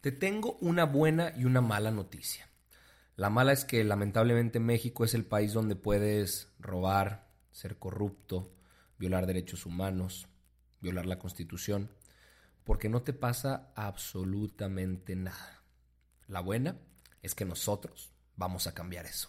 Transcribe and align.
Te 0.00 0.12
tengo 0.12 0.56
una 0.60 0.84
buena 0.84 1.32
y 1.36 1.44
una 1.44 1.60
mala 1.60 1.90
noticia. 1.90 2.48
La 3.16 3.28
mala 3.28 3.52
es 3.52 3.64
que 3.64 3.84
lamentablemente 3.84 4.60
México 4.60 5.04
es 5.04 5.14
el 5.14 5.26
país 5.26 5.52
donde 5.52 5.76
puedes 5.76 6.52
robar, 6.58 7.28
ser 7.50 7.78
corrupto, 7.78 8.54
violar 8.98 9.26
derechos 9.26 9.66
humanos, 9.66 10.28
violar 10.80 11.06
la 11.06 11.18
constitución 11.18 11.90
porque 12.64 12.88
no 12.88 13.02
te 13.02 13.12
pasa 13.12 13.72
absolutamente 13.74 15.16
nada. 15.16 15.64
La 16.28 16.40
buena 16.40 16.76
es 17.20 17.34
que 17.34 17.44
nosotros 17.44 18.12
vamos 18.36 18.66
a 18.66 18.74
cambiar 18.74 19.06
eso. 19.06 19.28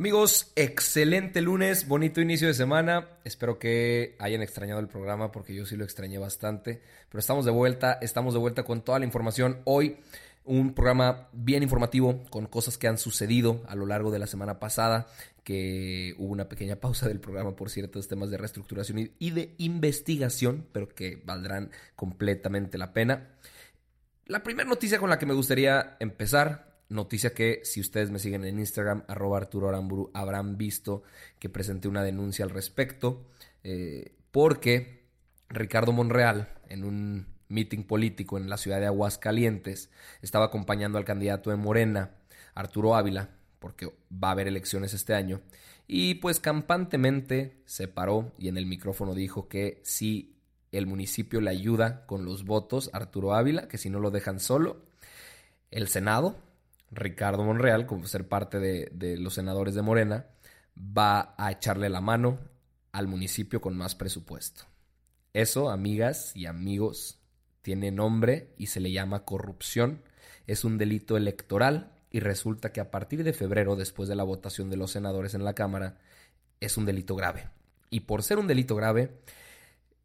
Amigos, 0.00 0.50
excelente 0.56 1.42
lunes, 1.42 1.86
bonito 1.86 2.22
inicio 2.22 2.48
de 2.48 2.54
semana. 2.54 3.06
Espero 3.22 3.58
que 3.58 4.16
hayan 4.18 4.40
extrañado 4.40 4.80
el 4.80 4.88
programa 4.88 5.30
porque 5.30 5.54
yo 5.54 5.66
sí 5.66 5.76
lo 5.76 5.84
extrañé 5.84 6.16
bastante. 6.16 6.80
Pero 7.10 7.20
estamos 7.20 7.44
de 7.44 7.50
vuelta, 7.50 7.98
estamos 8.00 8.32
de 8.32 8.40
vuelta 8.40 8.62
con 8.62 8.80
toda 8.80 8.98
la 8.98 9.04
información. 9.04 9.60
Hoy 9.64 9.98
un 10.46 10.72
programa 10.72 11.28
bien 11.34 11.62
informativo 11.62 12.24
con 12.30 12.46
cosas 12.46 12.78
que 12.78 12.88
han 12.88 12.96
sucedido 12.96 13.62
a 13.68 13.74
lo 13.74 13.84
largo 13.84 14.10
de 14.10 14.18
la 14.18 14.26
semana 14.26 14.58
pasada, 14.58 15.06
que 15.44 16.14
hubo 16.16 16.32
una 16.32 16.48
pequeña 16.48 16.76
pausa 16.76 17.06
del 17.06 17.20
programa 17.20 17.54
por 17.54 17.68
ciertos 17.68 18.08
temas 18.08 18.30
de 18.30 18.38
reestructuración 18.38 19.10
y 19.18 19.30
de 19.32 19.54
investigación, 19.58 20.66
pero 20.72 20.88
que 20.88 21.20
valdrán 21.26 21.72
completamente 21.94 22.78
la 22.78 22.94
pena. 22.94 23.34
La 24.24 24.42
primera 24.42 24.66
noticia 24.66 24.98
con 24.98 25.10
la 25.10 25.18
que 25.18 25.26
me 25.26 25.34
gustaría 25.34 25.98
empezar 26.00 26.69
Noticia 26.90 27.32
que 27.32 27.60
si 27.62 27.80
ustedes 27.80 28.10
me 28.10 28.18
siguen 28.18 28.44
en 28.44 28.58
Instagram, 28.58 29.04
arroba 29.06 29.38
Arturo 29.38 29.68
Aramburu, 29.68 30.10
habrán 30.12 30.58
visto 30.58 31.04
que 31.38 31.48
presenté 31.48 31.86
una 31.86 32.02
denuncia 32.02 32.44
al 32.44 32.50
respecto, 32.50 33.28
eh, 33.62 34.16
porque 34.32 35.04
Ricardo 35.48 35.92
Monreal, 35.92 36.48
en 36.68 36.82
un 36.82 37.26
meeting 37.48 37.84
político 37.84 38.38
en 38.38 38.50
la 38.50 38.56
ciudad 38.56 38.80
de 38.80 38.86
Aguascalientes, 38.86 39.88
estaba 40.20 40.46
acompañando 40.46 40.98
al 40.98 41.04
candidato 41.04 41.50
de 41.50 41.56
Morena, 41.56 42.10
Arturo 42.54 42.96
Ávila, 42.96 43.30
porque 43.60 43.86
va 44.12 44.28
a 44.28 44.32
haber 44.32 44.48
elecciones 44.48 44.92
este 44.92 45.14
año, 45.14 45.42
y 45.86 46.14
pues 46.14 46.40
campantemente 46.40 47.62
se 47.66 47.86
paró 47.86 48.32
y 48.36 48.48
en 48.48 48.56
el 48.56 48.66
micrófono 48.66 49.14
dijo 49.14 49.46
que 49.46 49.80
si 49.84 50.34
el 50.72 50.88
municipio 50.88 51.40
le 51.40 51.50
ayuda 51.50 52.04
con 52.06 52.24
los 52.24 52.44
votos, 52.44 52.90
Arturo 52.92 53.32
Ávila, 53.32 53.68
que 53.68 53.78
si 53.78 53.90
no 53.90 54.00
lo 54.00 54.10
dejan 54.10 54.40
solo, 54.40 54.82
el 55.70 55.86
Senado 55.86 56.49
Ricardo 56.90 57.44
Monreal, 57.44 57.86
como 57.86 58.06
ser 58.06 58.28
parte 58.28 58.58
de, 58.58 59.16
los 59.16 59.34
senadores 59.34 59.74
de 59.74 59.82
Morena, 59.82 60.26
va 60.76 61.34
a 61.38 61.52
echarle 61.52 61.88
la 61.88 62.00
mano 62.00 62.38
al 62.92 63.06
municipio 63.06 63.60
con 63.60 63.76
más 63.76 63.94
presupuesto. 63.94 64.64
Eso, 65.32 65.70
amigas 65.70 66.34
y 66.34 66.46
amigos, 66.46 67.20
tiene 67.62 67.92
nombre 67.92 68.52
y 68.56 68.66
se 68.66 68.80
le 68.80 68.90
llama 68.90 69.24
corrupción. 69.24 70.02
Es 70.46 70.64
un 70.64 70.78
delito 70.78 71.16
electoral 71.16 71.92
y 72.10 72.18
resulta 72.18 72.72
que 72.72 72.80
a 72.80 72.90
partir 72.90 73.22
de 73.22 73.32
febrero, 73.32 73.76
después 73.76 74.08
de 74.08 74.16
la 74.16 74.24
votación 74.24 74.70
de 74.70 74.76
los 74.76 74.90
senadores 74.90 75.34
en 75.34 75.44
la 75.44 75.54
Cámara, 75.54 75.98
es 76.58 76.76
un 76.76 76.86
delito 76.86 77.14
grave. 77.14 77.48
Y 77.90 78.00
por 78.00 78.24
ser 78.24 78.38
un 78.38 78.48
delito 78.48 78.74
grave, 78.74 79.20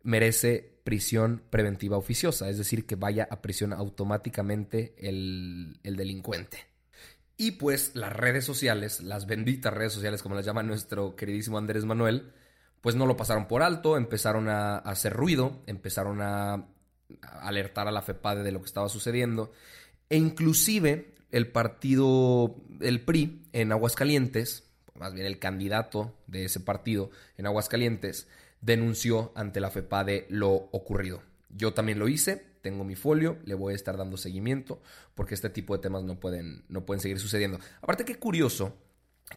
merece 0.04 0.76
prisión 0.84 1.42
preventiva 1.50 1.98
oficiosa, 1.98 2.48
es 2.48 2.60
decir, 2.60 2.86
que 2.86 2.96
vaya 2.96 3.28
a 3.32 3.42
prisión 3.42 3.74
automáticamente 3.74 4.94
el, 5.00 5.80
el 5.82 5.96
delincuente. 5.96 6.75
Y 7.38 7.52
pues 7.52 7.92
las 7.96 8.14
redes 8.14 8.46
sociales, 8.46 9.02
las 9.02 9.26
benditas 9.26 9.74
redes 9.74 9.94
sociales 9.94 10.24
como 10.24 10.36
las 10.36 10.46
llama 10.46 10.64
nuestro 10.64 11.16
queridísimo 11.16 11.58
Andrés 11.58 11.84
Manuel, 11.84 12.32
pues 12.82 12.96
no 12.96 13.06
lo 13.06 13.18
pasaron 13.18 13.48
por 13.48 13.62
alto, 13.62 13.98
empezaron 13.98 14.48
a, 14.48 14.78
hacer 14.78 15.12
ruido, 15.12 15.62
empezaron 15.66 16.22
a, 16.22 16.68
alertar 17.22 17.88
a 17.88 17.92
la 17.92 18.02
FEPADE 18.02 18.44
de 18.44 18.52
lo 18.52 18.60
que 18.60 18.68
estaba 18.68 18.90
sucediendo. 18.90 19.52
E 20.10 20.18
inclusive 20.18 21.14
el 21.32 21.48
partido, 21.48 22.56
el 22.80 23.02
PRI 23.02 23.48
en 23.52 23.72
Aguascalientes, 23.72 24.64
más 24.94 25.14
bien 25.14 25.26
el 25.26 25.40
candidato 25.40 26.16
de 26.28 26.46
ese 26.46 26.62
partido 26.62 27.10
en 27.38 27.48
Aguascalientes, 27.48 28.28
denunció 28.62 29.34
ante 29.36 29.60
la 29.60 29.72
FEPADE 29.72 30.28
lo 30.30 30.54
ocurrido. 30.54 31.22
Yo 31.58 31.74
también 31.74 32.00
lo 32.00 32.08
hice, 32.08 32.44
tengo 32.62 32.84
mi 32.84 32.96
folio, 32.96 33.38
le 33.46 33.56
voy 33.56 33.74
a 33.74 33.76
estar 33.76 33.96
dando 33.98 34.18
seguimiento, 34.18 34.82
porque 35.14 35.36
este 35.36 35.50
tipo 35.50 35.76
de 35.76 35.82
temas 35.82 36.04
no 36.04 36.20
pueden, 36.20 36.66
no 36.68 36.86
pueden 36.86 37.02
seguir 37.02 37.20
sucediendo. 37.20 37.60
Aparte, 37.82 38.04
qué 38.04 38.16
curioso 38.16 38.76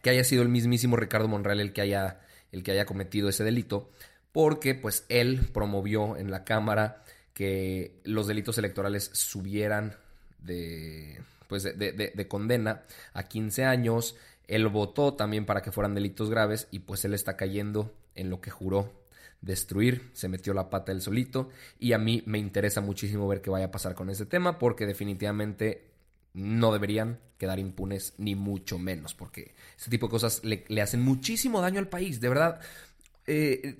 que 0.01 0.09
haya 0.09 0.23
sido 0.23 0.41
el 0.41 0.49
mismísimo 0.49 0.97
Ricardo 0.97 1.27
Monreal 1.27 1.61
el 1.61 1.71
que 1.71 1.81
haya, 1.81 2.19
el 2.51 2.63
que 2.63 2.71
haya 2.71 2.85
cometido 2.85 3.29
ese 3.29 3.43
delito, 3.43 3.89
porque 4.31 4.75
pues 4.75 5.05
él 5.09 5.47
promovió 5.53 6.17
en 6.17 6.29
la 6.29 6.43
Cámara 6.43 7.03
que 7.33 8.01
los 8.03 8.27
delitos 8.27 8.57
electorales 8.57 9.09
subieran 9.13 9.95
de, 10.39 11.21
pues 11.47 11.63
de, 11.63 11.73
de, 11.73 12.27
condena 12.27 12.83
a 13.13 13.23
15 13.23 13.63
años. 13.63 14.17
Él 14.47 14.67
votó 14.67 15.13
también 15.13 15.45
para 15.45 15.61
que 15.61 15.71
fueran 15.71 15.95
delitos 15.95 16.29
graves 16.29 16.67
y 16.69 16.79
pues 16.79 17.05
él 17.05 17.13
está 17.13 17.37
cayendo 17.37 17.93
en 18.15 18.29
lo 18.29 18.41
que 18.41 18.51
juró 18.51 18.98
destruir, 19.41 20.09
se 20.13 20.27
metió 20.27 20.53
la 20.53 20.69
pata 20.69 20.91
él 20.91 21.01
solito 21.01 21.49
y 21.79 21.93
a 21.93 21.97
mí 21.97 22.23
me 22.25 22.39
interesa 22.39 22.81
muchísimo 22.81 23.27
ver 23.27 23.41
qué 23.41 23.49
vaya 23.49 23.65
a 23.65 23.71
pasar 23.71 23.95
con 23.95 24.09
ese 24.09 24.25
tema 24.25 24.59
porque 24.59 24.85
definitivamente 24.85 25.89
no 26.33 26.71
deberían 26.71 27.19
quedar 27.37 27.59
impunes 27.59 28.13
ni 28.17 28.35
mucho 28.35 28.77
menos 28.77 29.13
porque 29.15 29.55
este 29.77 29.89
tipo 29.89 30.07
de 30.07 30.11
cosas 30.11 30.41
le, 30.43 30.81
hacen 30.81 31.01
muchísimo 31.01 31.61
daño 31.61 31.79
al 31.79 31.87
país, 31.87 32.19
de 32.19 32.29
verdad. 32.29 32.59
Eh, 33.27 33.77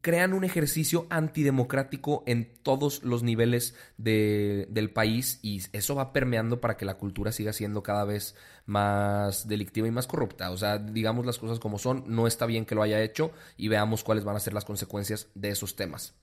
crean 0.00 0.32
un 0.32 0.44
ejercicio 0.44 1.06
antidemocrático 1.10 2.22
en 2.26 2.52
todos 2.62 3.02
los 3.02 3.22
niveles 3.22 3.74
del 3.96 4.90
país 4.92 5.38
y 5.42 5.62
eso 5.72 5.94
va 5.94 6.12
permeando 6.12 6.60
para 6.60 6.76
que 6.76 6.84
la 6.84 6.94
cultura 6.94 7.32
siga 7.32 7.52
siendo 7.52 7.82
cada 7.82 8.04
vez 8.04 8.34
más 8.66 9.48
delictiva 9.48 9.86
y 9.88 9.90
más 9.90 10.06
corrupta. 10.06 10.50
O 10.50 10.56
sea, 10.56 10.78
digamos 10.78 11.26
las 11.26 11.38
cosas 11.38 11.58
como 11.58 11.78
son, 11.78 12.04
no 12.06 12.26
está 12.26 12.46
bien 12.46 12.64
que 12.64 12.74
lo 12.74 12.82
haya 12.82 13.02
hecho 13.02 13.32
y 13.56 13.68
veamos 13.68 14.04
cuáles 14.04 14.24
van 14.24 14.36
a 14.36 14.40
ser 14.40 14.54
las 14.54 14.64
consecuencias 14.64 15.28
de 15.34 15.50
esos 15.50 15.76
temas. 15.76 16.14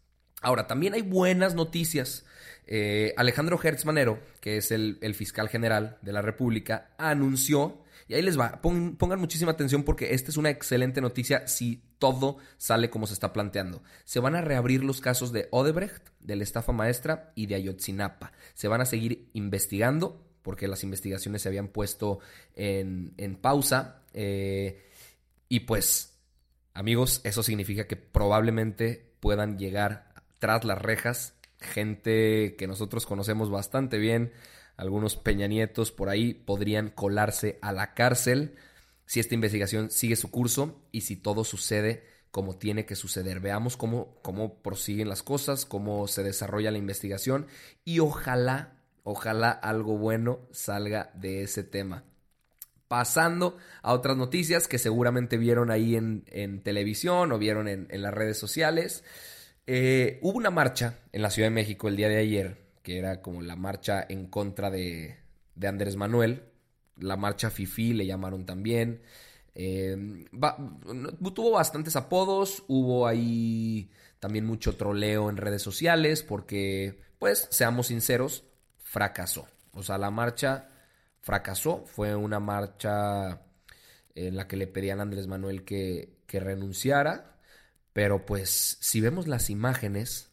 Ahora, 0.41 0.67
también 0.67 0.93
hay 0.93 1.01
buenas 1.01 1.53
noticias. 1.53 2.25
Eh, 2.65 3.13
Alejandro 3.17 3.59
Hertz 3.61 3.83
Manero, 3.83 4.19
que 4.39 4.57
es 4.57 4.71
el 4.71 5.15
fiscal 5.15 5.49
general 5.49 5.97
de 6.01 6.13
la 6.13 6.21
República, 6.21 6.91
anunció 6.97 7.83
y 8.09 8.15
ahí 8.15 8.23
les 8.23 8.39
va, 8.39 8.59
pongan 8.59 9.19
muchísima 9.19 9.51
atención 9.51 9.83
porque 9.83 10.15
esta 10.15 10.31
es 10.31 10.37
una 10.37 10.49
excelente 10.49 10.99
noticia 10.99 11.47
si 11.47 11.83
todo 11.99 12.39
sale 12.57 12.89
como 12.89 13.05
se 13.05 13.13
está 13.13 13.31
planteando. 13.31 13.83
Se 14.03 14.19
van 14.19 14.35
a 14.35 14.41
reabrir 14.41 14.83
los 14.83 14.99
casos 14.99 15.31
de 15.31 15.47
Odebrecht, 15.51 16.09
de 16.19 16.35
la 16.35 16.41
estafa 16.41 16.71
maestra 16.71 17.31
y 17.35 17.45
de 17.45 17.53
Ayotzinapa. 17.53 18.31
Se 18.55 18.67
van 18.67 18.81
a 18.81 18.87
seguir 18.87 19.29
investigando 19.33 20.25
porque 20.41 20.67
las 20.67 20.83
investigaciones 20.83 21.43
se 21.43 21.49
habían 21.49 21.67
puesto 21.67 22.17
en, 22.55 23.13
pausa. 23.39 24.01
Eh, 24.15 24.83
y 25.47 25.59
pues, 25.61 26.17
amigos, 26.73 27.21
eso 27.23 27.43
significa 27.43 27.85
que 27.85 27.95
probablemente 27.95 29.13
puedan 29.19 29.59
llegar 29.59 30.11
tras 30.39 30.65
las 30.65 30.81
rejas 30.81 31.35
gente 31.59 32.55
que 32.57 32.67
nosotros 32.67 33.05
conocemos 33.05 33.49
bastante 33.51 33.97
bien, 33.97 34.31
algunos 34.79 35.17
peñanietos 35.17 35.91
por 35.91 36.07
ahí 36.07 36.33
podrían 36.33 36.89
colarse 36.89 37.59
a 37.61 37.73
la 37.73 37.93
cárcel 37.93 38.55
si 39.05 39.19
esta 39.19 39.35
investigación 39.35 39.91
sigue 39.91 40.15
su 40.15 40.31
curso 40.31 40.87
y 40.93 41.01
si 41.01 41.17
todo 41.17 41.43
sucede 41.43 42.05
como 42.31 42.57
tiene 42.57 42.85
que 42.85 42.95
suceder. 42.95 43.41
Veamos 43.41 43.75
cómo, 43.75 44.21
cómo 44.21 44.61
prosiguen 44.61 45.09
las 45.09 45.21
cosas, 45.21 45.65
cómo 45.65 46.07
se 46.07 46.23
desarrolla 46.23 46.71
la 46.71 46.77
investigación 46.77 47.47
y 47.83 47.99
ojalá, 47.99 48.79
ojalá 49.03 49.51
algo 49.51 49.97
bueno 49.97 50.47
salga 50.51 51.11
de 51.13 51.43
ese 51.43 51.63
tema. 51.63 52.05
Pasando 52.87 53.57
a 53.81 53.91
otras 53.91 54.15
noticias 54.15 54.69
que 54.69 54.77
seguramente 54.77 55.37
vieron 55.37 55.71
ahí 55.71 55.97
en, 55.97 56.61
televisión 56.63 57.33
o 57.33 57.37
vieron 57.37 57.67
en, 57.67 58.01
las 58.01 58.13
redes 58.13 58.37
sociales. 58.37 59.03
Eh, 59.67 60.19
hubo 60.21 60.37
una 60.37 60.51
marcha 60.51 60.99
en 61.11 61.21
la 61.21 61.31
Ciudad 61.31 61.49
de 61.49 61.55
México 61.55 61.89
el 61.89 61.97
día 61.97 62.07
de 62.07 62.17
ayer, 62.17 62.68
que 62.89 62.97
era 62.97 63.21
como 63.21 63.43
la 63.43 63.55
marcha 63.55 64.03
en 64.09 64.25
contra 64.25 64.71
de, 64.71 65.19
Andrés 65.61 65.95
Manuel. 65.95 66.45
La 66.97 67.17
marcha 67.17 67.51
FIFI 67.51 67.93
le 67.93 68.07
llamaron 68.07 68.47
también. 68.47 69.03
Eh, 69.53 70.25
tuvo 71.35 71.51
bastantes 71.51 71.95
apodos, 71.95 72.63
hubo 72.67 73.05
ahí 73.05 73.91
también 74.17 74.47
mucho 74.47 74.75
troleo 74.75 75.29
en 75.29 75.37
redes 75.37 75.61
sociales 75.61 76.23
porque, 76.23 76.99
pues, 77.19 77.47
seamos 77.51 77.85
sinceros, 77.85 78.43
fracasó. 78.79 79.45
O 79.73 79.83
sea, 79.83 79.99
la 79.99 80.09
marcha 80.09 80.71
fracasó, 81.21 81.85
fue 81.85 82.15
una 82.15 82.39
marcha 82.39 83.43
en 84.15 84.35
la 84.35 84.47
que 84.47 84.57
le 84.57 84.65
pedían 84.65 84.97
a 84.97 85.03
Andrés 85.03 85.27
Manuel 85.27 85.63
que, 85.63 86.17
que 86.25 86.39
renunciara, 86.39 87.37
pero 87.93 88.25
pues 88.25 88.79
si 88.81 88.99
vemos 88.99 89.27
las 89.27 89.51
imágenes, 89.51 90.31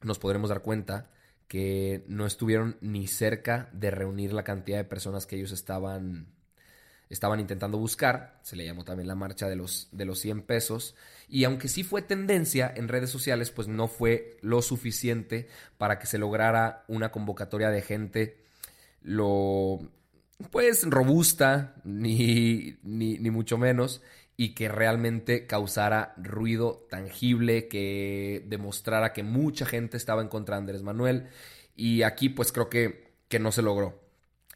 nos 0.00 0.20
podremos 0.20 0.48
dar 0.48 0.62
cuenta 0.62 1.08
que 1.52 2.02
no 2.08 2.24
estuvieron 2.24 2.78
ni 2.80 3.06
cerca 3.06 3.68
de 3.74 3.90
reunir 3.90 4.32
la 4.32 4.42
cantidad 4.42 4.78
de 4.78 4.84
personas 4.84 5.26
que 5.26 5.36
ellos 5.36 5.52
estaban 5.52 6.28
estaban 7.10 7.40
intentando 7.40 7.76
buscar, 7.76 8.40
se 8.42 8.56
le 8.56 8.64
llamó 8.64 8.84
también 8.84 9.06
la 9.06 9.14
marcha 9.14 9.50
de 9.50 9.56
los, 9.56 9.88
de 9.92 10.06
los 10.06 10.18
100 10.20 10.44
pesos, 10.44 10.94
y 11.28 11.44
aunque 11.44 11.68
sí 11.68 11.84
fue 11.84 12.00
tendencia 12.00 12.72
en 12.74 12.88
redes 12.88 13.10
sociales, 13.10 13.50
pues 13.50 13.68
no 13.68 13.86
fue 13.86 14.38
lo 14.40 14.62
suficiente 14.62 15.46
para 15.76 15.98
que 15.98 16.06
se 16.06 16.16
lograra 16.16 16.86
una 16.88 17.12
convocatoria 17.12 17.68
de 17.68 17.82
gente 17.82 18.38
lo, 19.02 19.80
pues, 20.50 20.84
robusta, 20.84 21.74
ni, 21.84 22.78
ni, 22.82 23.18
ni 23.18 23.30
mucho 23.30 23.58
menos, 23.58 24.00
y 24.42 24.54
que 24.54 24.68
realmente 24.68 25.46
causara 25.46 26.14
ruido 26.16 26.84
tangible, 26.90 27.68
que 27.68 28.44
demostrara 28.48 29.12
que 29.12 29.22
mucha 29.22 29.64
gente 29.66 29.96
estaba 29.96 30.20
en 30.20 30.26
contra 30.26 30.56
de 30.56 30.62
Andrés 30.62 30.82
Manuel, 30.82 31.28
y 31.76 32.02
aquí 32.02 32.28
pues 32.28 32.50
creo 32.50 32.68
que, 32.68 33.12
que 33.28 33.38
no 33.38 33.52
se 33.52 33.62
logró. 33.62 34.00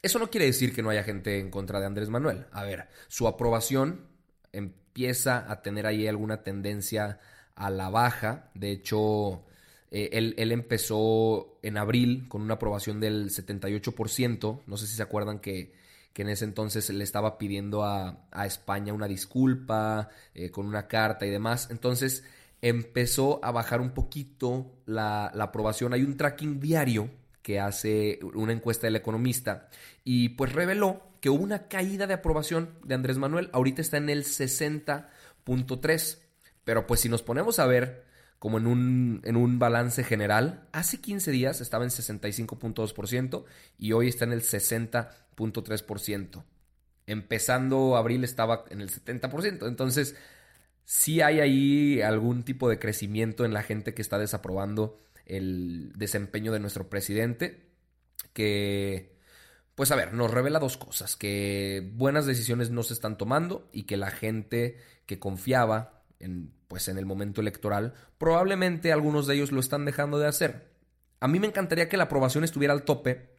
Eso 0.02 0.18
no 0.18 0.28
quiere 0.28 0.46
decir 0.46 0.74
que 0.74 0.82
no 0.82 0.90
haya 0.90 1.04
gente 1.04 1.38
en 1.38 1.52
contra 1.52 1.78
de 1.78 1.86
Andrés 1.86 2.08
Manuel. 2.08 2.46
A 2.50 2.64
ver, 2.64 2.88
su 3.06 3.28
aprobación 3.28 4.08
empieza 4.50 5.48
a 5.48 5.62
tener 5.62 5.86
ahí 5.86 6.08
alguna 6.08 6.42
tendencia 6.42 7.20
a 7.54 7.70
la 7.70 7.88
baja. 7.88 8.50
De 8.54 8.72
hecho, 8.72 9.44
eh, 9.92 10.10
él, 10.12 10.50
empezó 10.50 11.60
en 11.62 11.78
abril 11.78 12.26
con 12.28 12.42
una 12.42 12.54
aprobación 12.54 12.98
del 12.98 13.30
78%. 13.30 14.62
No 14.66 14.76
sé 14.76 14.88
si 14.88 14.96
se 14.96 15.02
acuerdan 15.04 15.38
que, 15.38 15.74
en 16.22 16.28
ese 16.28 16.44
entonces 16.44 16.88
le 16.90 17.04
estaba 17.04 17.38
pidiendo 17.38 17.84
a, 17.84 18.24
España 18.44 18.92
una 18.92 19.06
disculpa 19.06 20.08
eh, 20.34 20.50
con 20.50 20.66
una 20.66 20.88
carta 20.88 21.26
y 21.26 21.30
demás. 21.30 21.68
Entonces 21.70 22.24
empezó 22.62 23.44
a 23.44 23.50
bajar 23.50 23.80
un 23.80 23.90
poquito 23.90 24.72
la, 24.86 25.30
la 25.34 25.44
aprobación. 25.44 25.92
Hay 25.92 26.02
un 26.02 26.16
tracking 26.16 26.60
diario 26.60 27.10
que 27.42 27.60
hace 27.60 28.18
una 28.34 28.52
encuesta 28.52 28.86
del 28.86 28.96
economista 28.96 29.68
y 30.04 30.30
pues 30.30 30.52
reveló 30.52 31.02
que 31.20 31.30
hubo 31.30 31.42
una 31.42 31.68
caída 31.68 32.06
de 32.06 32.14
aprobación 32.14 32.78
de 32.84 32.94
Andrés 32.94 33.18
Manuel, 33.18 33.50
ahorita 33.52 33.82
está 33.82 33.98
en 33.98 34.08
el 34.08 34.24
60.3, 34.24 36.18
pero 36.64 36.86
pues 36.86 37.00
si 37.00 37.08
nos 37.08 37.22
ponemos 37.22 37.58
a 37.58 37.66
ver 37.66 38.05
como 38.38 38.58
en 38.58 38.66
un, 38.66 39.22
en 39.24 39.36
un 39.36 39.58
balance 39.58 40.04
general, 40.04 40.68
hace 40.72 41.00
15 41.00 41.30
días 41.30 41.60
estaba 41.60 41.84
en 41.84 41.90
65.2% 41.90 43.44
y 43.78 43.92
hoy 43.92 44.08
está 44.08 44.24
en 44.24 44.32
el 44.32 44.42
60.3%. 44.42 46.44
Empezando 47.06 47.96
abril 47.96 48.24
estaba 48.24 48.64
en 48.70 48.80
el 48.80 48.90
70%, 48.90 49.68
entonces 49.68 50.16
sí 50.84 51.20
hay 51.20 51.40
ahí 51.40 52.02
algún 52.02 52.44
tipo 52.44 52.68
de 52.68 52.78
crecimiento 52.78 53.44
en 53.44 53.54
la 53.54 53.62
gente 53.62 53.94
que 53.94 54.02
está 54.02 54.18
desaprobando 54.18 54.98
el 55.24 55.92
desempeño 55.96 56.52
de 56.52 56.60
nuestro 56.60 56.88
presidente, 56.88 57.66
que, 58.32 59.16
pues 59.74 59.90
a 59.90 59.96
ver, 59.96 60.14
nos 60.14 60.30
revela 60.30 60.58
dos 60.58 60.76
cosas, 60.76 61.16
que 61.16 61.90
buenas 61.94 62.26
decisiones 62.26 62.70
no 62.70 62.82
se 62.82 62.94
están 62.94 63.18
tomando 63.18 63.68
y 63.72 63.84
que 63.84 63.96
la 63.96 64.10
gente 64.10 64.78
que 65.06 65.18
confiaba 65.18 65.95
en, 66.20 66.52
pues 66.68 66.88
en 66.88 66.98
el 66.98 67.06
momento 67.06 67.40
electoral, 67.40 67.94
probablemente 68.18 68.92
algunos 68.92 69.26
de 69.26 69.34
ellos 69.34 69.52
lo 69.52 69.60
están 69.60 69.84
dejando 69.84 70.18
de 70.18 70.26
hacer. 70.26 70.70
A 71.20 71.28
mí 71.28 71.40
me 71.40 71.46
encantaría 71.46 71.88
que 71.88 71.96
la 71.96 72.04
aprobación 72.04 72.44
estuviera 72.44 72.74
al 72.74 72.84
tope, 72.84 73.30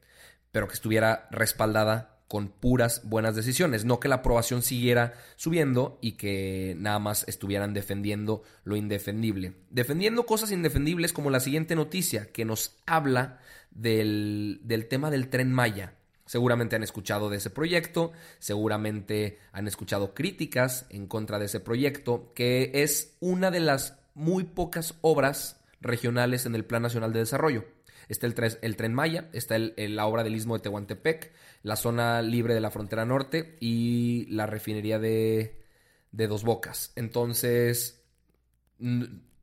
pero 0.52 0.68
que 0.68 0.74
estuviera 0.74 1.28
respaldada 1.32 2.18
con 2.28 2.50
puras 2.50 3.02
buenas 3.06 3.36
decisiones, 3.36 3.86
no 3.86 4.00
que 4.00 4.10
la 4.10 4.16
aprobación 4.16 4.62
siguiera 4.62 5.14
subiendo 5.38 5.98
y 6.02 6.14
que 6.14 6.76
nada 6.78 7.00
más 7.00 7.26
estuvieran 7.28 7.74
defendiendo 7.74 8.44
lo 8.64 8.76
indefendible. 8.76 9.54
Defendiendo 9.70 10.26
cosas 10.26 10.52
indefendibles 10.52 11.14
como 11.14 11.30
la 11.30 11.40
siguiente 11.40 11.76
noticia 11.76 12.32
que 12.32 12.44
nos 12.44 12.76
habla 12.86 13.40
del, 13.72 14.60
del 14.64 14.88
tema 14.88 15.10
del 15.10 15.30
tren 15.30 15.54
Maya. 15.54 15.94
Seguramente 16.28 16.76
han 16.76 16.84
escuchado 16.84 17.30
de 17.30 17.38
ese 17.38 17.50
proyecto, 17.50 18.12
seguramente 18.38 19.40
han 19.52 19.68
escuchado 19.68 20.14
críticas 20.14 20.86
en 20.90 21.08
contra 21.08 21.40
de 21.40 21.46
ese 21.46 21.60
proyecto, 21.60 22.34
que 22.36 22.70
es 22.76 23.16
una 23.20 23.50
de 23.50 23.62
las 23.62 23.98
muy 24.14 24.44
pocas 24.44 24.96
obras 25.02 25.62
regionales 25.82 26.46
en 26.46 26.54
el 26.54 26.66
Plan 26.66 26.84
Nacional 26.84 27.14
de 27.14 27.20
Desarrollo. 27.20 27.66
Está 28.10 28.28
el, 28.28 28.36
el 28.62 28.76
Tren 28.76 28.94
Maya, 28.94 29.30
está 29.34 29.58
la 29.58 30.06
obra 30.06 30.24
del 30.24 30.36
Istmo 30.36 30.56
de 30.56 30.64
Tehuantepec, 30.64 31.34
la 31.64 31.76
zona 31.76 32.22
libre 32.22 32.54
de 32.54 32.62
la 32.62 32.72
frontera 32.72 33.06
norte 33.06 33.58
y 33.60 34.28
la 34.30 34.46
refinería 34.46 35.00
de, 35.00 35.64
de 36.12 36.28
Dos 36.28 36.44
Bocas. 36.44 36.92
Entonces, 36.96 38.04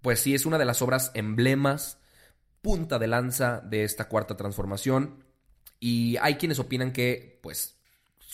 pues 0.01 0.21
sí, 0.21 0.35
es 0.35 0.47
una 0.47 0.59
de 0.59 0.65
las 0.65 0.83
obras 0.83 1.11
emblemas, 1.15 1.99
punta 2.63 2.99
de 2.99 3.07
lanza 3.07 3.61
de 3.61 3.85
esta 3.85 4.09
cuarta 4.09 4.37
transformación. 4.37 5.24
Y 5.87 6.17
hay 6.23 6.37
quienes 6.37 6.59
opinan 6.59 6.93
que, 6.93 7.39
pues, 7.43 7.77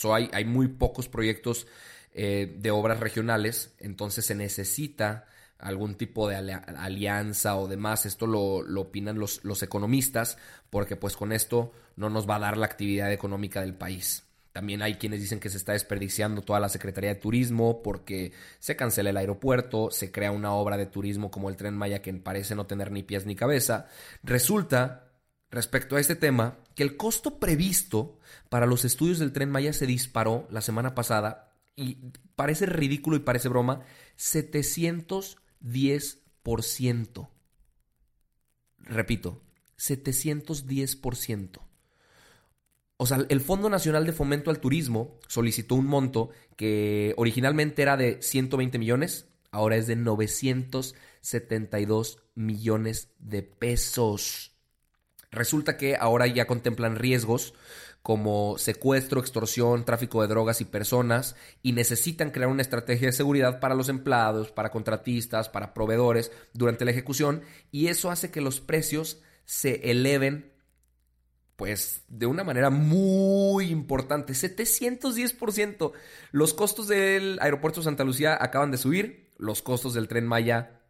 hay, 0.05 0.45
muy 0.45 0.69
pocos 0.69 1.09
proyectos 1.09 1.67
eh, 2.15 2.55
de 2.57 2.71
obras 2.71 3.01
regionales, 3.01 3.75
entonces 3.81 4.25
se 4.25 4.37
necesita 4.37 5.27
algún 5.59 5.97
tipo 5.97 6.29
de 6.29 6.37
alianza 6.37 7.57
o 7.57 7.67
demás. 7.67 8.07
Esto 8.07 8.29
lo, 8.29 8.63
lo 8.63 8.83
opinan 8.83 9.19
los, 9.19 9.43
los, 9.43 9.65
economistas, 9.65 10.39
porque 10.71 10.95
pues 10.95 11.17
con 11.17 11.33
esto 11.33 11.73
no 11.97 12.09
nos 12.09 12.31
va 12.31 12.37
a 12.37 12.39
dar 12.39 12.57
la 12.57 12.67
actividad 12.67 13.13
económica 13.13 13.63
del 13.63 13.75
país. 13.75 14.23
También 14.53 14.81
hay 14.81 14.95
quienes 14.95 15.21
dicen 15.21 15.41
que 15.41 15.51
se 15.51 15.57
está 15.57 15.73
desperdiciando 15.73 16.43
toda 16.43 16.61
la 16.61 16.69
Secretaría 16.69 17.15
de 17.15 17.21
Turismo 17.21 17.83
porque 17.83 18.31
se 18.61 18.77
cancela 18.77 19.11
el 19.11 19.17
aeropuerto, 19.17 19.91
se 19.91 20.13
crea 20.13 20.31
una 20.31 20.53
obra 20.53 20.77
de 20.77 20.87
turismo 20.87 21.33
como 21.33 21.51
el 21.51 21.57
tren 21.57 21.77
Maya 21.77 22.01
que 22.01 22.15
parece 22.15 22.55
no 22.55 22.67
tener 22.67 22.93
ni 22.93 23.03
pies 23.03 23.27
ni 23.27 23.35
cabeza. 23.35 23.89
Resulta, 24.23 25.10
respecto 25.51 25.97
a 25.97 26.01
este 26.01 26.17
tema, 26.17 26.59
que 26.75 26.83
el 26.83 26.97
costo 26.97 27.39
previsto 27.39 28.19
para 28.49 28.67
los 28.67 28.85
estudios 28.85 29.19
del 29.19 29.33
tren 29.33 29.51
Maya 29.51 29.73
se 29.73 29.87
disparó 29.87 30.47
la 30.51 30.61
semana 30.61 30.95
pasada 30.95 31.53
y 31.77 32.13
parece 32.37 32.67
ridículo 32.67 33.17
y 33.17 33.21
parece 33.21 33.49
broma, 33.49 33.83
700 34.17 35.39
10%. 35.63 37.29
Repito, 38.79 39.43
710%. 39.79 41.61
O 42.97 43.07
sea, 43.07 43.25
el 43.29 43.41
Fondo 43.41 43.71
Nacional 43.71 44.05
de 44.05 44.13
Fomento 44.13 44.51
al 44.51 44.61
Turismo 44.61 45.19
solicitó 45.27 45.75
un 45.75 45.87
monto 45.87 46.31
que 46.57 47.15
originalmente 47.17 47.83
era 47.83 47.97
de 47.97 48.21
120 48.21 48.79
millones, 48.79 49.27
ahora 49.51 49.77
es 49.77 49.87
de 49.87 49.97
972 49.97 52.19
millones 52.35 53.09
de 53.19 53.43
pesos. 53.43 54.50
Resulta 55.31 55.77
que 55.77 55.97
ahora 55.97 56.27
ya 56.27 56.47
contemplan 56.47 56.97
riesgos 56.97 57.55
como 58.03 58.57
secuestro, 58.59 59.21
extorsión, 59.21 59.85
tráfico 59.85 60.23
de 60.23 60.29
drogas 60.29 60.61
y 60.61 60.65
personas 60.65 61.37
y 61.63 61.73
necesitan 61.73 62.31
crear 62.31 62.49
una 62.49 62.63
estrategia 62.63 63.09
de 63.09 63.13
seguridad 63.13 63.61
para 63.61 63.75
los 63.75 63.89
empleados, 63.89 64.51
para 64.51 64.71
contratistas, 64.71 65.49
para 65.49 65.75
proveedores 65.75 66.33
durante 66.55 66.85
la 66.85 66.91
ejecución 66.91 67.43
y 67.71 67.89
eso 67.89 68.11
hace 68.11 68.31
que 68.31 68.41
los 68.41 68.61
precios 68.61 69.21
se 69.45 69.91
eleven 69.91 70.53
pues 71.57 72.05
de 72.09 72.25
una 72.25 72.43
manera 72.43 72.71
muy 72.71 73.67
importante, 73.67 74.33
710%. 74.33 75.93
Los 76.33 76.55
costos 76.55 76.89
del 76.89 77.39
aeropuerto 77.43 77.83
Santa 77.83 78.03
Lucía 78.03 78.39
acaban 78.41 78.71
de 78.71 78.79
subir, 78.79 79.31
los 79.37 79.61
costos 79.61 79.93
del 79.93 80.09
tren 80.09 80.27
Maya 80.27 80.81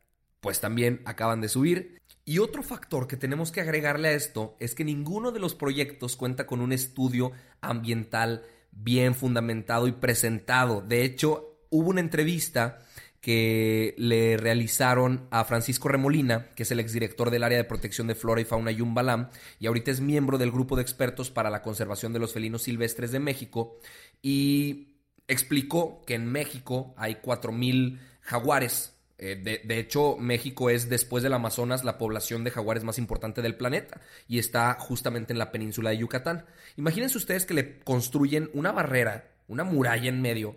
pues 0.40 0.60
también 0.60 1.02
acaban 1.04 1.40
de 1.40 1.48
subir 1.48 1.99
y 2.30 2.38
otro 2.38 2.62
factor 2.62 3.08
que 3.08 3.16
tenemos 3.16 3.50
que 3.50 3.60
agregarle 3.60 4.06
a 4.06 4.12
esto 4.12 4.54
es 4.60 4.76
que 4.76 4.84
ninguno 4.84 5.32
de 5.32 5.40
los 5.40 5.56
proyectos 5.56 6.14
cuenta 6.14 6.46
con 6.46 6.60
un 6.60 6.70
estudio 6.70 7.32
ambiental 7.60 8.44
bien 8.70 9.16
fundamentado 9.16 9.88
y 9.88 9.92
presentado. 9.92 10.80
De 10.80 11.02
hecho, 11.02 11.58
hubo 11.70 11.90
una 11.90 11.98
entrevista 11.98 12.78
que 13.20 13.96
le 13.98 14.36
realizaron 14.36 15.26
a 15.32 15.44
Francisco 15.44 15.88
Remolina, 15.88 16.50
que 16.54 16.62
es 16.62 16.70
el 16.70 16.78
exdirector 16.78 17.32
del 17.32 17.42
área 17.42 17.58
de 17.58 17.64
protección 17.64 18.06
de 18.06 18.14
flora 18.14 18.40
y 18.40 18.44
fauna 18.44 18.70
Yumbalam, 18.70 19.30
y 19.58 19.66
ahorita 19.66 19.90
es 19.90 20.00
miembro 20.00 20.38
del 20.38 20.52
grupo 20.52 20.76
de 20.76 20.82
expertos 20.82 21.30
para 21.30 21.50
la 21.50 21.62
conservación 21.62 22.12
de 22.12 22.20
los 22.20 22.32
felinos 22.32 22.62
silvestres 22.62 23.10
de 23.10 23.18
México. 23.18 23.80
Y 24.22 25.00
explicó 25.26 26.04
que 26.06 26.14
en 26.14 26.30
México 26.30 26.94
hay 26.96 27.16
4.000 27.16 27.98
jaguares. 28.20 28.99
Eh, 29.22 29.60
de, 29.62 29.78
hecho, 29.78 30.16
México 30.18 30.70
es, 30.70 30.88
después 30.88 31.22
del 31.22 31.34
Amazonas, 31.34 31.84
la 31.84 31.98
población 31.98 32.42
de 32.42 32.50
jaguares 32.50 32.84
más 32.84 32.96
importante 32.96 33.42
del 33.42 33.54
planeta 33.54 34.00
y 34.26 34.38
está 34.38 34.74
justamente 34.80 35.34
en 35.34 35.38
la 35.38 35.52
península 35.52 35.90
de 35.90 35.98
Yucatán. 35.98 36.46
Imagínense 36.78 37.18
ustedes 37.18 37.44
que 37.44 37.52
le 37.52 37.80
construyen 37.80 38.48
una 38.54 38.72
barrera, 38.72 39.30
una 39.46 39.62
muralla 39.62 40.08
en 40.08 40.22
medio 40.22 40.56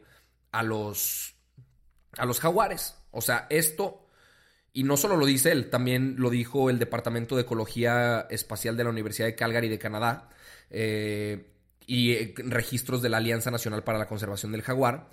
a 0.53 0.63
los, 0.63 1.35
a 2.17 2.25
los 2.25 2.39
jaguares. 2.39 2.95
O 3.11 3.19
sea, 3.19 3.47
esto, 3.49 4.07
y 4.71 4.83
no 4.83 4.95
solo 4.95 5.17
lo 5.17 5.25
dice 5.25 5.51
él, 5.51 5.69
también 5.69 6.15
lo 6.17 6.29
dijo 6.29 6.69
el 6.69 6.79
Departamento 6.79 7.35
de 7.35 7.41
Ecología 7.41 8.27
Espacial 8.29 8.77
de 8.77 8.85
la 8.85 8.91
Universidad 8.91 9.27
de 9.27 9.35
Calgary 9.35 9.67
de 9.67 9.79
Canadá. 9.79 10.29
Eh, 10.69 11.49
y 11.85 12.13
eh, 12.13 12.33
registros 12.37 13.01
de 13.01 13.09
la 13.09 13.17
Alianza 13.17 13.51
Nacional 13.51 13.83
para 13.83 13.99
la 13.99 14.07
Conservación 14.07 14.53
del 14.53 14.61
Jaguar, 14.61 15.09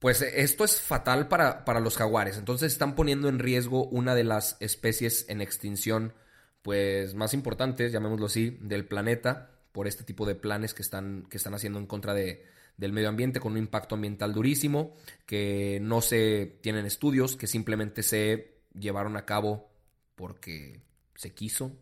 pues 0.00 0.22
eh, 0.22 0.42
esto 0.42 0.64
es 0.64 0.80
fatal 0.80 1.28
para, 1.28 1.64
para, 1.64 1.78
los 1.78 1.96
jaguares. 1.96 2.36
Entonces 2.36 2.72
están 2.72 2.96
poniendo 2.96 3.28
en 3.28 3.38
riesgo 3.38 3.84
una 3.86 4.16
de 4.16 4.24
las 4.24 4.56
especies 4.58 5.26
en 5.28 5.40
extinción, 5.40 6.14
pues 6.62 7.14
más 7.14 7.32
importantes, 7.34 7.92
llamémoslo 7.92 8.26
así, 8.26 8.58
del 8.60 8.86
planeta, 8.86 9.50
por 9.70 9.86
este 9.86 10.02
tipo 10.02 10.26
de 10.26 10.34
planes 10.34 10.74
que 10.74 10.82
están, 10.82 11.26
que 11.30 11.36
están 11.36 11.54
haciendo 11.54 11.78
en 11.78 11.86
contra 11.86 12.14
de, 12.14 12.44
del 12.76 12.92
medio 12.92 13.08
ambiente 13.10 13.40
con 13.40 13.52
un 13.52 13.58
impacto 13.58 13.94
ambiental 13.94 14.32
durísimo, 14.32 14.96
que 15.26 15.78
no 15.82 16.00
se 16.00 16.58
tienen 16.62 16.86
estudios, 16.86 17.36
que 17.36 17.46
simplemente 17.46 18.02
se 18.02 18.62
llevaron 18.72 19.16
a 19.16 19.26
cabo 19.26 19.70
porque 20.16 20.82
se 21.14 21.32
quiso, 21.34 21.72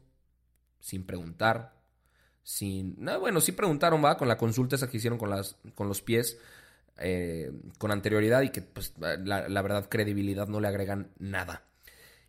sin 0.80 1.06
preguntar, 1.06 1.80
sin... 2.42 2.96
No, 2.98 3.20
bueno, 3.20 3.40
sí 3.40 3.52
preguntaron, 3.52 4.04
va, 4.04 4.16
con 4.16 4.26
la 4.26 4.36
consulta 4.36 4.76
esa 4.76 4.90
que 4.90 4.96
hicieron 4.96 5.18
con, 5.18 5.30
las, 5.30 5.56
con 5.74 5.86
los 5.86 6.02
pies, 6.02 6.38
eh, 7.00 7.52
con 7.78 7.90
anterioridad 7.90 8.42
y 8.42 8.50
que, 8.50 8.62
pues, 8.62 8.94
la, 8.98 9.62
verdad, 9.62 9.88
credibilidad 9.88 10.48
no 10.48 10.60
le 10.60 10.68
agregan 10.68 11.10
nada. 11.18 11.64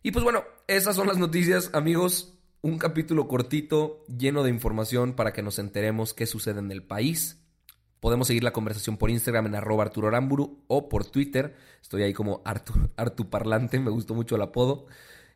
Y 0.02 0.12
pues 0.12 0.24
bueno, 0.24 0.44
esas 0.66 0.96
son 0.96 1.06
las 1.06 1.18
noticias, 1.18 1.70
amigos. 1.74 2.38
Un 2.62 2.78
capítulo 2.78 3.28
cortito, 3.28 4.04
lleno 4.06 4.42
de 4.42 4.50
información 4.50 5.14
para 5.14 5.32
que 5.32 5.42
nos 5.42 5.58
enteremos 5.58 6.14
qué 6.14 6.26
sucede 6.26 6.58
en 6.58 6.70
el 6.70 6.82
país. 6.82 7.40
Podemos 8.00 8.26
seguir 8.26 8.44
la 8.44 8.52
conversación 8.52 8.96
por 8.96 9.10
Instagram 9.10 9.46
en 9.46 9.54
arroba 9.54 9.84
Arturo 9.84 10.08
Aramburu 10.08 10.64
o 10.68 10.88
por 10.88 11.04
Twitter. 11.04 11.54
Estoy 11.82 12.02
ahí 12.02 12.14
como 12.14 12.40
Artu, 12.44 12.72
Artu 12.96 13.28
Parlante, 13.28 13.78
me 13.78 13.90
gustó 13.90 14.14
mucho 14.14 14.36
el 14.36 14.42
apodo. 14.42 14.86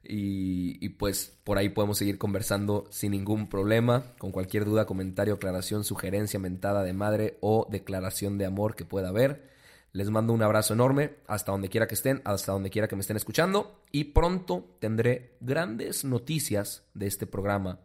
Y, 0.07 0.89
pues 0.91 1.37
por 1.45 1.59
ahí 1.59 1.71
podemos 1.71 1.99
seguir 1.99 2.19
conversando 2.19 2.87
sin 2.91 3.13
ningún 3.13 3.49
problema, 3.49 4.15
con 4.19 4.33
cualquier 4.33 4.65
duda, 4.65 4.87
comentario, 4.87 5.35
aclaración, 5.35 5.85
sugerencia, 5.85 6.39
mentada 6.39 6.83
de 6.83 6.93
madre 6.93 7.39
o 7.41 7.67
declaración 7.71 8.39
de 8.39 8.47
amor 8.47 8.77
que 8.77 8.85
pueda 8.85 9.09
haber. 9.09 9.51
Les 9.93 10.11
mando 10.11 10.33
un 10.33 10.43
abrazo 10.43 10.75
enorme 10.75 11.15
hasta 11.27 11.53
donde 11.53 11.69
quiera 11.69 11.87
que 11.87 11.95
estén, 11.95 12.21
hasta 12.25 12.53
donde 12.53 12.71
quiera 12.71 12.89
que 12.89 12.97
me 12.97 13.01
estén 13.01 13.17
escuchando 13.17 13.81
y 13.93 14.05
pronto 14.05 14.77
tendré 14.81 15.37
grandes 15.41 16.05
noticias 16.05 16.83
de 16.95 17.07
este 17.07 17.27
programa 17.27 17.79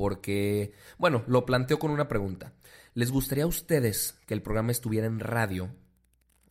porque, 0.00 0.72
bueno, 0.96 1.24
lo 1.26 1.44
planteo 1.44 1.78
con 1.78 1.90
una 1.90 2.08
pregunta. 2.08 2.54
¿Les 2.94 3.10
gustaría 3.10 3.44
a 3.44 3.46
ustedes 3.46 4.18
que 4.26 4.32
el 4.32 4.40
programa 4.40 4.72
estuviera 4.72 5.06
en 5.06 5.20
radio? 5.20 5.68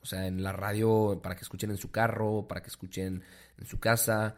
O 0.04 0.06
sea, 0.06 0.28
en 0.28 0.44
la 0.44 0.52
radio 0.52 1.20
para 1.24 1.36
que 1.36 1.42
escuchen 1.42 1.72
en 1.72 1.78
su 1.78 1.90
carro, 1.90 2.48
para 2.48 2.62
que 2.62 2.68
escuchen 2.68 3.24
en 3.58 3.66
su 3.66 3.80
casa, 3.80 4.38